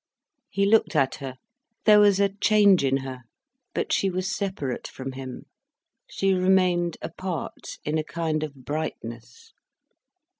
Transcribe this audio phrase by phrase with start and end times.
[0.49, 1.35] He looked at her.
[1.85, 3.19] There was a change in her.
[3.75, 5.43] But she was separate from him.
[6.09, 9.53] She remained apart, in a kind of brightness.